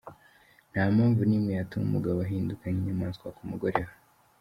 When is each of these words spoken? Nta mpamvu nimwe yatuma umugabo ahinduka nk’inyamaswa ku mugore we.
Nta 0.71 0.83
mpamvu 0.95 1.21
nimwe 1.29 1.51
yatuma 1.57 1.83
umugabo 1.87 2.17
ahinduka 2.25 2.63
nk’inyamaswa 2.69 3.27
ku 3.35 3.41
mugore 3.49 3.77
we. 3.87 3.93